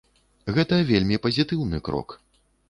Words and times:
Гэта 0.55 0.79
вельмі 0.91 1.19
пазітыўны 1.27 1.81
крок. 1.91 2.17